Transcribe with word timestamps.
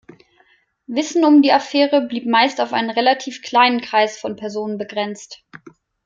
Wissen 0.87 1.23
um 1.25 1.43
die 1.43 1.51
Affäre 1.51 2.01
blieb 2.01 2.25
meist 2.25 2.59
auf 2.59 2.73
einen 2.73 2.89
relativ 2.89 3.43
kleinen 3.43 3.81
Kreis 3.81 4.17
von 4.17 4.35
Personen 4.35 4.79
begrenzt. 4.79 5.43